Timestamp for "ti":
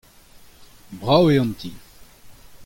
1.59-1.69